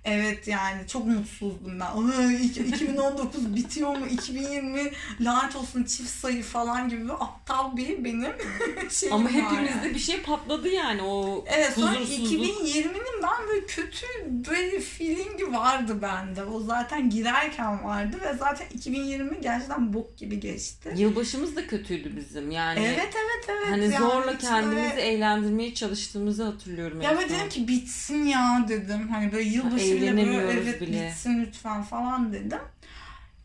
[0.05, 1.79] Evet yani çok mutsuzdum ben.
[1.79, 4.05] Aa, iki- 2019 bitiyor mu?
[4.07, 8.31] 2020 lanet olsun çift sayı falan gibi bir aptal bir benim
[8.91, 9.93] şeyim Ama hepimizde yani.
[9.95, 12.31] bir şey patladı yani o Evet sonra huzursuzluk.
[12.31, 14.05] 2020'nin ben böyle kötü
[14.49, 16.43] böyle feelingi vardı bende.
[16.43, 20.93] O zaten girerken vardı ve zaten 2020 gerçekten bok gibi geçti.
[20.97, 22.79] Yılbaşımız da kötüydü bizim yani.
[22.79, 23.71] Evet evet evet.
[23.71, 27.01] Hani yani zorla kendimizi böyle- eğlendirmeye çalıştığımızı hatırlıyorum.
[27.01, 27.37] Ya en böyle son.
[27.37, 29.07] dedim ki bitsin ya dedim.
[29.11, 31.08] Hani böyle yılbaşı eğlenemiyoruz evet bile.
[31.08, 32.60] bitsin lütfen falan dedim.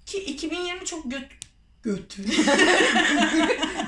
[0.06, 1.26] Ki 2020 çok göt
[1.82, 2.22] götü.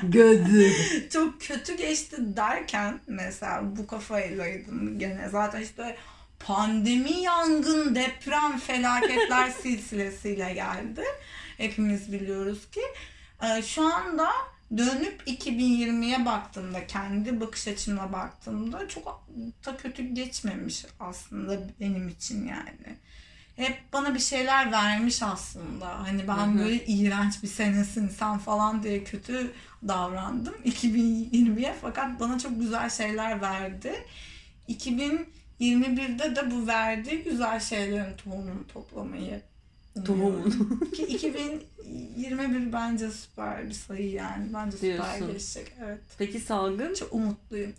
[0.03, 0.71] Gödü.
[1.13, 5.97] çok kötü geçti derken mesela bu kafaylaydım gene zaten işte
[6.39, 11.03] pandemi, yangın, deprem, felaketler silsilesiyle geldi.
[11.57, 12.81] Hepimiz biliyoruz ki.
[13.43, 14.31] Ee, şu anda
[14.77, 19.27] dönüp 2020'ye baktığımda, kendi bakış açımla baktığımda çok
[19.65, 22.97] da kötü geçmemiş aslında benim için yani.
[23.55, 25.99] hep bana bir şeyler vermiş aslında.
[25.99, 26.59] Hani ben Hı hı.
[26.59, 29.53] böyle iğrenç bir senesin sen falan diye kötü
[29.87, 33.93] davrandım 2020'ye fakat bana çok güzel şeyler verdi.
[34.69, 39.41] 2021'de de bu verdiği güzel şeylerin tohumunu toplamayı
[40.05, 40.49] Tohumunu.
[40.91, 44.53] Ki 2021 bence süper bir sayı yani.
[44.53, 45.31] Bence süper Diyorsun.
[45.33, 45.73] geçecek.
[45.85, 45.99] Evet.
[46.17, 46.93] Peki salgın?
[46.93, 47.73] Çok umutluyum.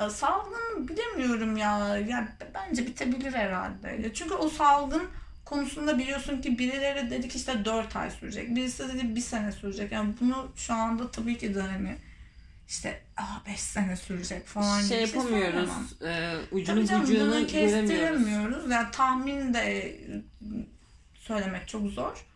[0.00, 1.98] Ee, Salgın bilemiyorum ya.
[1.98, 3.88] Yani bence bitebilir herhalde.
[4.04, 5.02] Ya Çünkü o salgın
[5.44, 8.56] konusunda biliyorsun ki birileri dedi ki işte 4 ay sürecek.
[8.56, 9.92] Birisi dedi bir sene sürecek.
[9.92, 11.96] Yani bunu şu anda tabii ki de hani
[12.68, 13.02] işte
[13.48, 15.70] 5 sene sürecek falan gibi şey bir yapamıyoruz.
[15.98, 16.38] söyleyemem.
[16.50, 17.52] E, ucunu Tabii canım bucağını bunu göremiyoruz.
[17.52, 18.70] kestiremiyoruz.
[18.70, 19.96] Yani tahmin de
[21.24, 22.26] söylemek çok zor.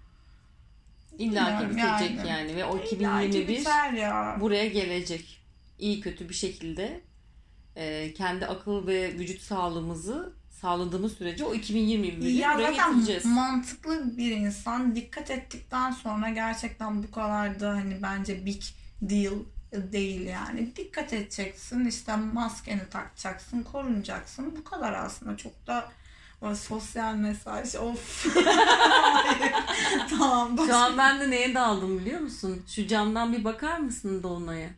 [1.19, 2.29] İlla ki bitecek yani.
[2.29, 2.57] yani.
[2.57, 4.37] ve o İlla ki 2021 biter ya.
[4.41, 5.41] buraya gelecek.
[5.79, 7.01] İyi kötü bir şekilde
[7.77, 13.25] e, kendi akıl ve vücut sağlığımızı sağladığımız sürece o 2021'i Ya buraya zaten getireceğiz.
[13.25, 18.63] mantıklı bir insan dikkat ettikten sonra gerçekten bu kadar da hani bence big
[19.03, 19.35] deal
[19.73, 20.77] değil yani.
[20.77, 24.57] Dikkat edeceksin işte maskeni takacaksın, korunacaksın.
[24.57, 25.93] Bu kadar aslında çok da
[26.43, 28.27] o sosyal mesaj of.
[30.11, 30.49] Tamam.
[30.51, 32.63] Şu başka- an ben de neye daldım biliyor musun?
[32.75, 34.69] Şu camdan bir bakar mısın Dolunay'a?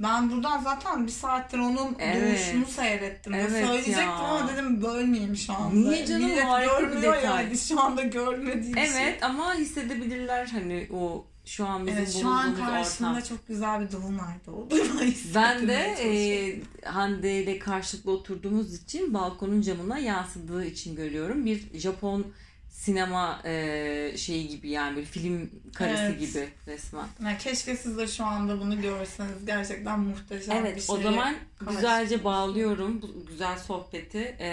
[0.00, 2.38] Ben buradan zaten bir saattir onun Evet.
[2.38, 3.34] doğuşunu seyrettim.
[3.34, 4.12] Evet Söyleyecektim ya.
[4.12, 5.74] ama dedim bölmeyeyim şu anda.
[5.90, 6.22] Niye canım?
[6.24, 7.44] Millet Harika bir görmüyor detay.
[7.44, 9.02] yani şu anda görmediği bir şey.
[9.04, 13.22] Evet ama hissedebilirler hani o şu an bizim Evet şu an karşımda ortam.
[13.22, 14.74] çok güzel bir dolunay doğdu.
[15.34, 21.46] Ben de e, Hande ile karşılıklı oturduğumuz için balkonun camına yansıdığı için görüyorum.
[21.46, 22.26] Bir Japon
[22.70, 26.20] sinema e, şeyi gibi yani böyle film karesi Evet.
[26.20, 27.06] gibi resmen.
[27.24, 29.46] yani keşke siz de şu anda bunu görseniz.
[29.46, 30.96] Gerçekten muhteşem bir Evet şey.
[30.96, 31.34] o zaman
[31.70, 34.36] güzelce bağlıyorum bu güzel sohbeti.
[34.40, 34.48] E,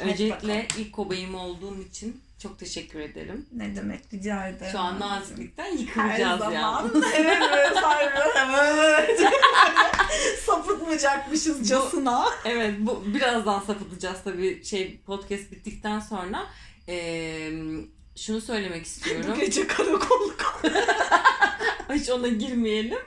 [0.00, 3.46] öncelikle ilk kobayım olduğum için çok teşekkür ederim.
[3.52, 4.72] Ne demek rica ederim.
[4.72, 6.52] Şu an naziklikten Her yıkılacağız zaman.
[6.52, 6.90] yani.
[7.16, 7.76] evet evet.
[8.36, 9.20] evet.
[10.46, 12.24] Sapıtmayacakmışızcasına.
[12.44, 16.46] Evet bu birazdan sapıtacağız tabii şey podcast bittikten sonra.
[16.88, 17.50] Ee,
[18.16, 19.34] şunu söylemek Bu istiyorum.
[19.40, 20.60] gece karakolluk.
[21.94, 22.98] Hiç ona girmeyelim.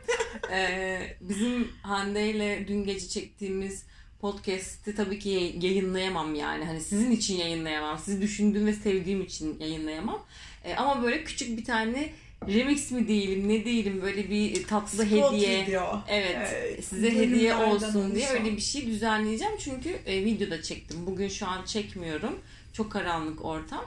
[0.52, 3.86] Ee, bizim Hande ile dün gece çektiğimiz
[4.24, 6.66] podcast'i tabii ki yay- yayınlayamam yani.
[6.66, 7.98] Hani sizin için yayınlayamam.
[8.00, 10.26] Sizi düşündüğüm ve sevdiğim için yayınlayamam.
[10.64, 12.10] Ee, ama böyle küçük bir tane
[12.48, 15.66] remix mi değilim ne değilim böyle bir tatlı Spot hediye.
[15.68, 16.02] video.
[16.08, 19.54] Evet, Evet, size hediye olsun diye öyle bir şey düzenleyeceğim.
[19.60, 21.06] Çünkü e, videoda çektim.
[21.06, 22.40] Bugün şu an çekmiyorum.
[22.74, 23.86] Çok karanlık ortam.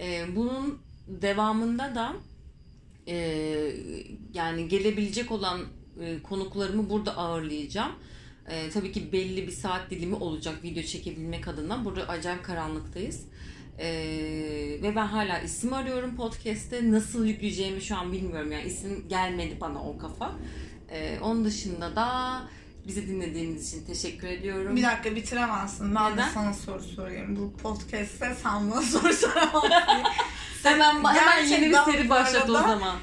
[0.00, 2.12] E, bunun devamında da
[3.08, 3.16] e,
[4.34, 5.60] yani gelebilecek olan
[6.02, 7.92] e, konuklarımı burada ağırlayacağım.
[8.50, 11.84] E, tabii ki belli bir saat dilimi olacak video çekebilmek adına.
[11.84, 13.24] Burada acayip karanlıktayız.
[13.78, 13.88] E,
[14.82, 16.90] ve ben hala isim arıyorum podcast'te.
[16.90, 18.52] Nasıl yükleyeceğimi şu an bilmiyorum.
[18.52, 20.32] Yani isim gelmedi bana o kafa.
[20.90, 22.40] Ee, onun dışında da
[22.86, 24.76] bizi dinlediğiniz için teşekkür ediyorum.
[24.76, 25.94] Bir dakika bitiremezsin.
[25.94, 26.28] Ben Neden?
[26.28, 27.36] de sana soru sorayım.
[27.36, 29.70] Bu podcast'te sen bana soru soramazsın.
[30.62, 32.96] hemen hemen yeni bir seri başlat o zaman.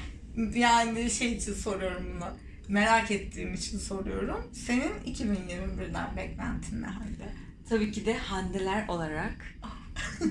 [0.54, 2.45] Yani şey için soruyorum bunu.
[2.68, 4.50] Merak ettiğim için soruyorum.
[4.52, 7.32] Senin 2021'den beklentin ne halde?
[7.68, 9.54] Tabii ki de Handeler olarak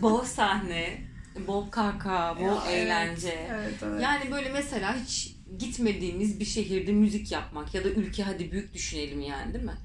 [0.01, 1.01] bol sahne,
[1.47, 3.47] bol kaka, bol Ya, evet, eğlence.
[3.51, 4.01] Evet evet.
[4.01, 9.21] Yani böyle mesela hiç gitmediğimiz bir şehirde müzik yapmak ya da ülke hadi büyük düşünelim
[9.21, 9.77] yani değil mi?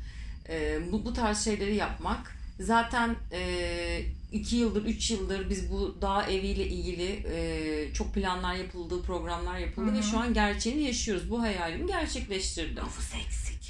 [0.48, 2.36] Ee, bu, bu tarz şeyleri yapmak.
[2.60, 3.40] Zaten e,
[4.32, 9.90] iki yıldır, üç yıldır biz bu dağ eviyle ilgili e, çok planlar yapıldı, programlar yapıldı
[9.90, 11.30] Hı ve şu an gerçeğini yaşıyoruz.
[11.30, 12.82] Bu hayalimi gerçekleştirdim.
[12.82, 13.60] Havuz eksik.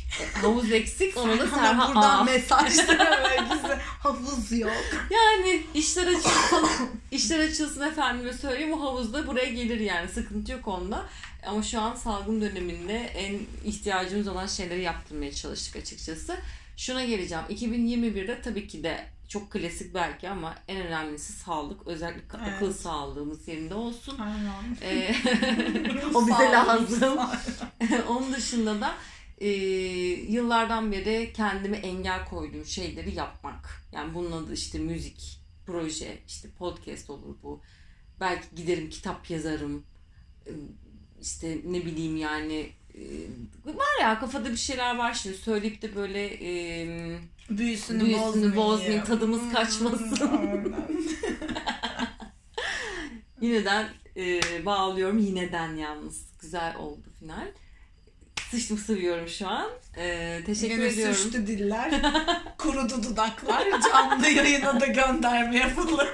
[0.42, 1.94] Havuz eksik, onu da Serhan...
[1.94, 2.24] buradan Aa.
[2.24, 3.74] mesajlar gizli.
[3.78, 4.72] Havuz yok.
[5.10, 6.68] Yani işler açılsın,
[7.10, 11.06] işler açılsın efendime söyleyeyim o havuzda buraya gelir yani sıkıntı yok onda.
[11.46, 16.36] Ama şu an salgın döneminde en ihtiyacımız olan şeyleri yaptırmaya çalıştık açıkçası.
[16.76, 17.44] Şuna geleceğim.
[17.50, 21.86] 2021'de tabii ki de çok klasik belki ama en önemlisi sağlık.
[21.86, 22.54] Özellikle Evet.
[22.54, 24.18] akıl sağlığımız yerinde olsun.
[24.18, 24.76] Aynen.
[24.82, 25.14] Ee,
[26.14, 27.18] o bize lazım.
[28.08, 28.94] Onun dışında da
[29.38, 29.48] e,
[30.32, 33.84] yıllardan beri kendime engel koyduğum şeyleri yapmak.
[33.92, 37.60] Yani bunun adı işte müzik, proje, işte podcast olur bu.
[38.20, 39.84] Belki giderim kitap yazarım.
[41.20, 43.02] İşte ne bileyim yani e,
[43.66, 47.20] var ya kafada bir şeyler var şimdi söyleyip de böyle e,
[47.50, 48.56] Büyüsünü, Büyüsünü bozmayayım.
[48.56, 50.74] bozmayayım, tadımız Hmm, kaçmasın.
[53.40, 53.86] yineden
[54.16, 57.46] e, bağlıyorum yineden yalnız güzel oldu final.
[58.50, 59.70] Sıçtım sıvıyorum şu an.
[59.96, 61.14] E, teşekkür Yine ediyorum.
[61.14, 62.02] sürçtü diller,
[62.58, 66.08] kurudu dudaklar, canlı yayına da gönderme yapalım.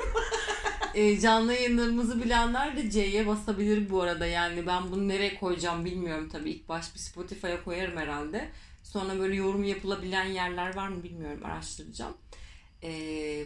[0.94, 4.26] e, canlı yayınlarımızı bilenler de C'ye basabilir bu arada.
[4.26, 6.50] Yani ben bunu nereye koyacağım bilmiyorum tabii.
[6.50, 8.48] İlk baş bir Spotify'a koyarım herhalde.
[8.96, 11.44] Sonra böyle yorum yapılabilen yerler var mı bilmiyorum.
[11.44, 12.16] Araştıracağım.
[12.82, 12.90] E,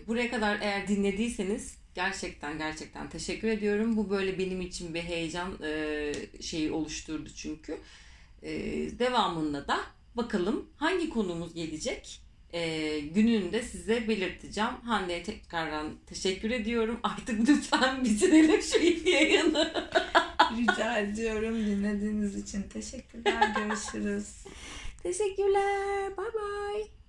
[0.06, 3.96] buraya kadar eğer dinlediyseniz gerçekten gerçekten teşekkür ediyorum.
[3.96, 7.78] Bu böyle benim için bir heyecan e, şeyi oluşturdu çünkü.
[8.42, 8.52] E,
[8.98, 9.80] devamında da
[10.16, 12.20] bakalım hangi konumuz gelecek?
[12.52, 14.70] e, gününü size belirteceğim.
[14.70, 17.00] Hande'ye tekrardan teşekkür ediyorum.
[17.02, 19.90] Artık lütfen bitirelim şu yayını.
[20.58, 22.62] Rica ediyorum dinlediğiniz için.
[22.62, 23.54] Teşekkürler.
[23.56, 24.44] Görüşürüz.
[25.02, 26.14] Testicular.
[26.16, 26.99] Bye bye.